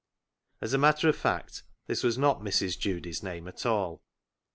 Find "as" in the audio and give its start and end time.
0.61-0.73